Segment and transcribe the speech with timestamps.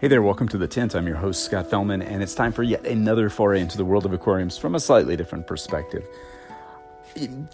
[0.00, 0.94] Hey there, welcome to The Tint.
[0.94, 4.06] I'm your host, Scott Fellman, and it's time for yet another foray into the world
[4.06, 6.08] of aquariums from a slightly different perspective.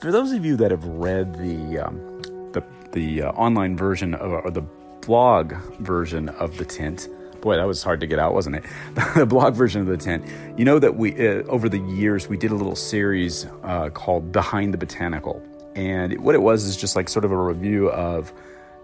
[0.00, 2.22] For those of you that have read the, um,
[2.52, 4.62] the, the uh, online version of, or the
[5.00, 7.09] blog version of The Tint,
[7.41, 8.64] boy, that was hard to get out, wasn't it?
[9.16, 10.24] the blog version of The Tint,
[10.56, 14.30] you know that we, uh, over the years, we did a little series uh, called
[14.30, 15.42] Behind the Botanical.
[15.74, 18.33] And what it was is just like sort of a review of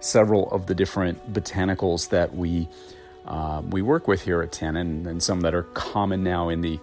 [0.01, 2.69] several of the different botanicals that we
[3.27, 6.61] um, we work with here at Tint, and, and some that are common now in
[6.61, 6.79] the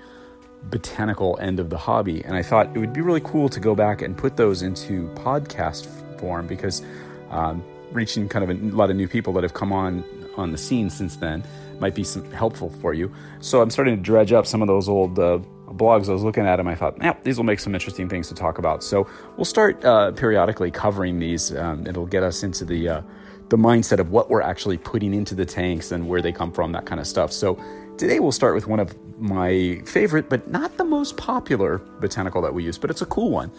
[0.64, 2.24] botanical end of the hobby.
[2.24, 5.08] And I thought it would be really cool to go back and put those into
[5.16, 5.88] podcast
[6.20, 6.82] form because
[7.30, 10.04] um, reaching kind of a lot of new people that have come on
[10.38, 11.44] on the scene since then
[11.80, 13.12] might be some helpful for you.
[13.40, 16.46] So I'm starting to dredge up some of those old uh, blogs I was looking
[16.46, 16.68] at them.
[16.68, 18.84] I thought, yeah, these will make some interesting things to talk about.
[18.84, 21.56] So we'll start uh, periodically covering these.
[21.56, 23.02] Um, it'll get us into the uh,
[23.50, 26.72] the mindset of what we're actually putting into the tanks and where they come from,
[26.72, 27.32] that kind of stuff.
[27.32, 27.62] So
[27.98, 32.54] today we'll start with one of my favorite, but not the most popular botanical that
[32.54, 33.52] we use, but it's a cool one.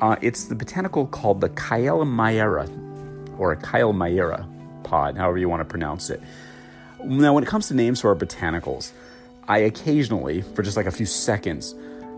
[0.00, 2.00] Uh, it's the botanical called the Kyle
[3.38, 3.92] or a Kyle
[4.82, 6.20] pod, however you want to pronounce it.
[7.04, 8.92] Now, when it comes to names for our botanicals,
[9.46, 11.74] I occasionally, for just like a few seconds,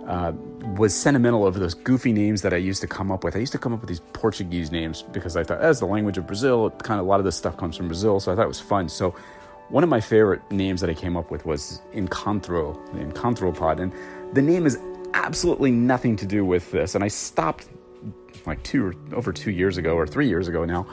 [0.07, 0.33] uh,
[0.77, 3.37] was sentimental over those goofy names that I used to come up with.
[3.37, 6.19] I used to come up with these Portuguese names because I thought, as the language
[6.19, 8.45] of Brazil, kind of a lot of this stuff comes from Brazil, so I thought
[8.45, 8.89] it was fun.
[8.89, 9.15] So
[9.69, 13.81] one of my favorite names that I came up with was Encontro, the Encontro pod,
[13.81, 13.93] and
[14.33, 14.79] the name is
[15.15, 16.95] absolutely nothing to do with this.
[16.95, 17.69] And I stopped
[18.47, 20.87] like two over two years ago or three years ago now.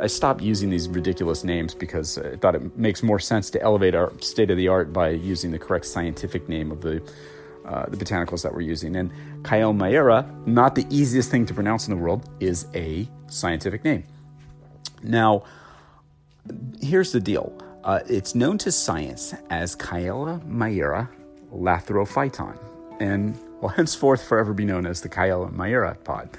[0.00, 3.94] I stopped using these ridiculous names because I thought it makes more sense to elevate
[3.94, 7.02] our state of the art by using the correct scientific name of the
[7.68, 8.96] uh, the botanicals that we're using.
[8.96, 9.12] And
[9.44, 9.74] Kyle
[10.46, 14.04] not the easiest thing to pronounce in the world, is a scientific name.
[15.02, 15.44] Now,
[16.80, 17.52] here's the deal.
[17.84, 19.76] Uh, it's known to science as
[20.46, 21.08] Mayer
[21.52, 22.58] lathrophyton,
[23.00, 25.08] and will henceforth forever be known as the
[25.52, 26.30] Mayer pod.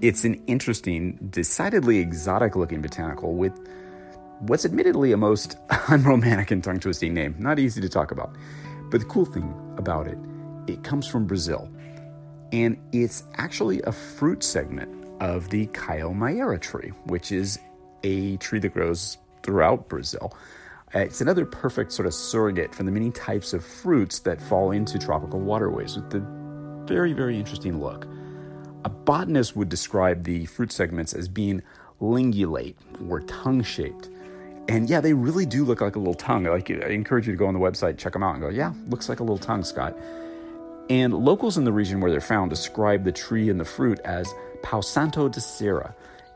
[0.00, 3.56] It's an interesting, decidedly exotic looking botanical with
[4.40, 5.56] what's admittedly a most
[5.88, 7.36] unromantic and tongue twisting name.
[7.38, 8.36] Not easy to talk about.
[8.90, 10.18] But the cool thing about it
[10.66, 11.70] it comes from Brazil,
[12.52, 16.14] and it's actually a fruit segment of the Kyle
[16.58, 17.58] tree, which is
[18.02, 20.36] a tree that grows throughout Brazil.
[20.94, 24.98] It's another perfect sort of surrogate for the many types of fruits that fall into
[24.98, 26.20] tropical waterways with the
[26.86, 28.06] very, very interesting look.
[28.84, 31.62] A botanist would describe the fruit segments as being
[32.00, 32.76] lingulate
[33.08, 34.08] or tongue shaped.
[34.68, 36.44] And yeah, they really do look like a little tongue.
[36.44, 38.72] Like I encourage you to go on the website, check them out, and go, yeah,
[38.86, 39.96] looks like a little tongue, Scott.
[40.88, 44.32] And locals in the region where they're found describe the tree and the fruit as
[44.62, 45.94] Pau Santo de Serra.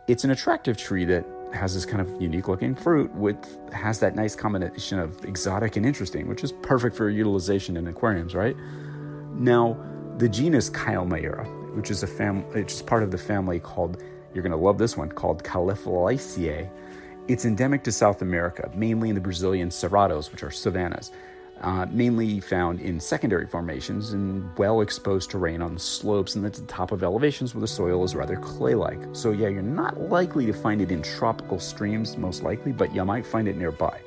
[0.08, 3.36] It's an attractive tree that has this kind of unique looking fruit with
[3.72, 8.34] has that nice combination of exotic and interesting, which is perfect for utilization in aquariums,
[8.34, 8.56] right?
[9.34, 9.76] Now,
[10.18, 14.02] the genus Kyle which is a fam which is part of the family called
[14.34, 16.68] you're going to love this one called Calophyllaceae.
[17.26, 21.10] It's endemic to South America, mainly in the Brazilian cerrados, which are savannas
[21.60, 26.62] uh, mainly found in secondary formations and well exposed terrain on slopes and at the
[26.62, 28.98] top of elevations where the soil is rather clay like.
[29.12, 33.04] So, yeah, you're not likely to find it in tropical streams, most likely, but you
[33.04, 34.00] might find it nearby.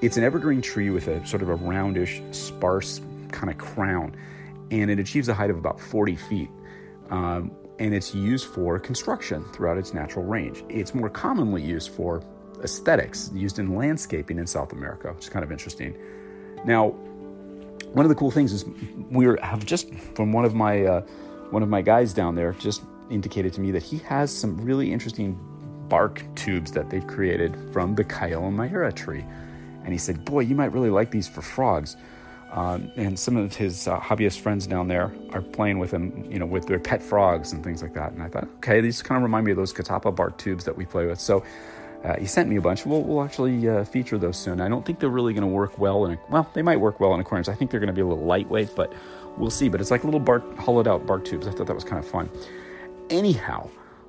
[0.00, 4.16] It's an evergreen tree with a sort of a roundish, sparse kind of crown,
[4.70, 6.50] and it achieves a height of about 40 feet.
[7.10, 10.64] Um, and it's used for construction throughout its natural range.
[10.68, 12.22] It's more commonly used for
[12.62, 15.96] aesthetics, used in landscaping in South America, which is kind of interesting.
[16.64, 16.88] Now,
[17.92, 18.64] one of the cool things is
[19.10, 21.00] we have just from one of my uh,
[21.50, 24.92] one of my guys down there just indicated to me that he has some really
[24.92, 25.38] interesting
[25.88, 28.52] bark tubes that they've created from the Kyle
[28.92, 29.24] tree,
[29.84, 31.96] and he said, "Boy, you might really like these for frogs."
[32.50, 36.38] Um, and some of his uh, hobbyist friends down there are playing with them, you
[36.38, 38.12] know, with their pet frogs and things like that.
[38.12, 40.74] And I thought, okay, these kind of remind me of those Catappa bark tubes that
[40.74, 41.20] we play with.
[41.20, 41.44] So
[42.04, 42.86] uh, he sent me a bunch.
[42.86, 44.60] We'll, we'll actually uh, feature those soon.
[44.60, 47.00] I don't think they're really going to work well in a, well, they might work
[47.00, 47.48] well in aquariums.
[47.48, 48.92] I think they're going to be a little lightweight, but
[49.36, 49.68] we'll see.
[49.68, 51.46] But it's like little bark, hollowed out bark tubes.
[51.46, 52.30] I thought that was kind of fun.
[53.10, 53.68] Anyhow,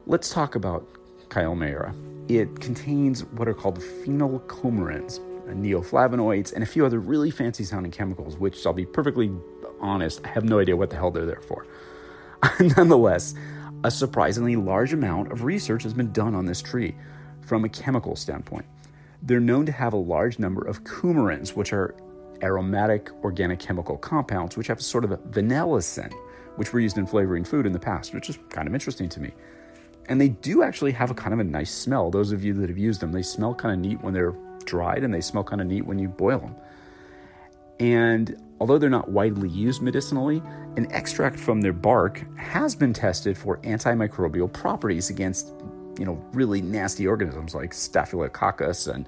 [0.09, 0.87] Let's talk about
[1.27, 1.93] Kielmeyera.
[2.31, 8.35] It contains what are called phenylcoumarins, neoflavonoids, and a few other really fancy sounding chemicals,
[8.35, 9.31] which I'll be perfectly
[9.79, 11.67] honest, I have no idea what the hell they're there for.
[12.75, 13.35] Nonetheless,
[13.83, 16.95] a surprisingly large amount of research has been done on this tree
[17.49, 18.65] from a chemical standpoint.
[19.23, 21.95] They're known to have a large number of coumarins, which are
[22.43, 26.13] aromatic organic chemical compounds, which have sort of a vanilla scent,
[26.57, 29.19] which were used in flavoring food in the past, which is kind of interesting to
[29.19, 29.31] me.
[30.07, 32.11] And they do actually have a kind of a nice smell.
[32.11, 34.35] Those of you that have used them, they smell kind of neat when they're
[34.65, 36.55] dried and they smell kind of neat when you boil them.
[37.79, 40.43] And although they're not widely used medicinally,
[40.77, 45.53] an extract from their bark has been tested for antimicrobial properties against,
[45.99, 49.07] you know, really nasty organisms like Staphylococcus and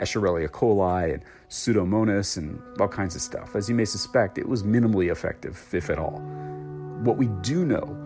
[0.00, 3.54] Escherichia coli and Pseudomonas and all kinds of stuff.
[3.54, 6.20] As you may suspect, it was minimally effective, if at all.
[7.02, 7.96] What we do know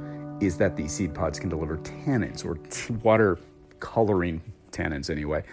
[0.41, 2.59] is that these seed pods can deliver tannins or
[3.03, 3.39] water
[3.79, 4.43] coloring
[4.73, 5.45] tannins anyway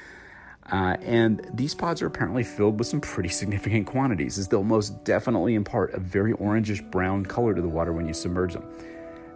[0.71, 5.03] uh, and these pods are apparently filled with some pretty significant quantities, as they'll most
[5.03, 8.63] definitely impart a very orangish brown color to the water when you submerge them.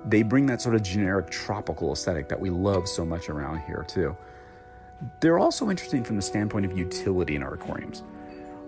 [0.07, 3.85] They bring that sort of generic tropical aesthetic that we love so much around here,
[3.87, 4.15] too.
[5.19, 8.03] They're also interesting from the standpoint of utility in our aquariums.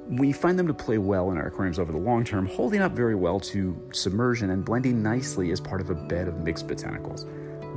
[0.09, 2.93] We find them to play well in our aquariums over the long term, holding up
[2.93, 7.25] very well to submersion and blending nicely as part of a bed of mixed botanicals.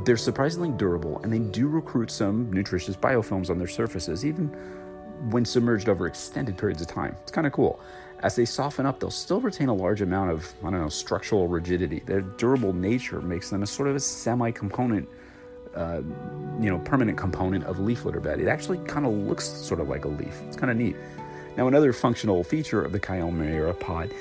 [0.04, 4.48] They're surprisingly durable and they do recruit some nutritious biofilms on their surfaces, even
[5.30, 7.16] when submerged over extended periods of time.
[7.22, 7.80] It's kind of cool.
[8.22, 11.48] As they soften up, they'll still retain a large amount of, I don't know, structural
[11.48, 12.00] rigidity.
[12.00, 15.08] Their durable nature makes them a sort of a semi component,
[15.74, 16.02] uh,
[16.60, 18.40] you know, permanent component of leaf litter bed.
[18.40, 20.42] It actually kind of looks sort of like a leaf.
[20.46, 20.96] It's kind of neat.
[21.56, 24.12] Now, another functional feature of the Kielmeyera pod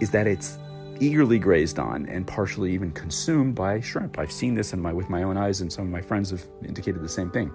[0.00, 0.56] is that it's
[1.00, 4.18] eagerly grazed on and partially even consumed by shrimp.
[4.18, 6.44] I've seen this in my with my own eyes, and some of my friends have
[6.64, 7.52] indicated the same thing.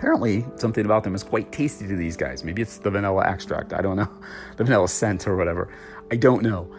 [0.00, 2.42] Apparently, something about them is quite tasty to these guys.
[2.42, 3.74] Maybe it's the vanilla extract.
[3.74, 4.08] I don't know,
[4.56, 5.68] the vanilla scent or whatever.
[6.10, 6.74] I don't know.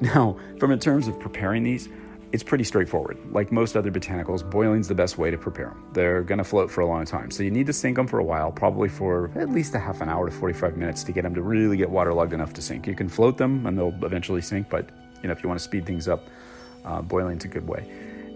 [0.00, 1.90] Now, from in terms of preparing these,
[2.32, 3.18] it's pretty straightforward.
[3.30, 5.84] Like most other botanicals, boiling's the best way to prepare them.
[5.92, 7.30] They're going to float for a long time.
[7.30, 10.00] So you need to sink them for a while, probably for at least a half
[10.00, 12.86] an hour to 45 minutes to get them to really get waterlogged enough to sink.
[12.86, 14.88] You can float them and they'll eventually sink, but
[15.20, 16.26] you know, if you want to speed things up,
[16.86, 17.86] uh, boiling's a good way.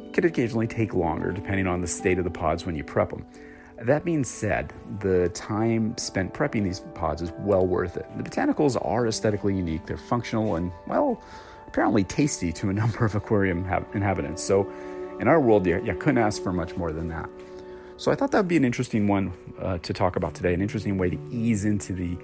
[0.08, 3.08] It could occasionally take longer depending on the state of the pods when you prep
[3.08, 3.24] them.
[3.78, 8.06] That being said, the time spent prepping these pods is well worth it.
[8.16, 11.22] The botanicals are aesthetically unique, they're functional, and, well,
[11.66, 13.58] apparently tasty to a number of aquarium
[13.92, 14.42] inhabitants.
[14.42, 14.70] So,
[15.20, 17.28] in our world, you, you couldn't ask for much more than that.
[17.98, 20.62] So, I thought that would be an interesting one uh, to talk about today, an
[20.62, 22.16] interesting way to ease into the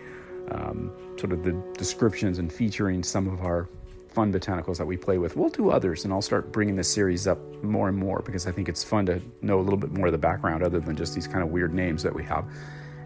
[0.51, 3.69] um, sort of the descriptions and featuring some of our
[4.13, 5.37] fun botanicals that we play with.
[5.37, 8.53] We'll do others, and I'll start bringing this series up more and more because I
[8.53, 11.15] think it's fun to know a little bit more of the background other than just
[11.15, 12.45] these kind of weird names that we have.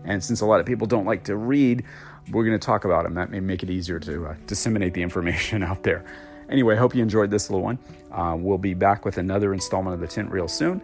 [0.05, 1.85] And since a lot of people don't like to read,
[2.31, 3.15] we're going to talk about them.
[3.15, 6.05] That may make it easier to uh, disseminate the information out there.
[6.49, 7.79] Anyway, I hope you enjoyed this little one.
[8.13, 10.81] Uh, we'll be back with another installment of the Tint real soon.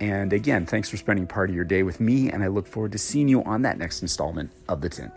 [0.00, 2.92] And again, thanks for spending part of your day with me, and I look forward
[2.92, 5.12] to seeing you on that next installment of the Tint.